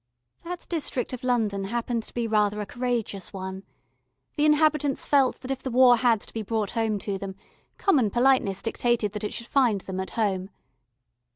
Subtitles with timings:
[0.43, 3.61] That district of London happened to be rather a courageous one.
[4.33, 7.35] The inhabitants felt that if the War had to be brought home to them,
[7.77, 10.49] common politeness dictated that it should find them at home.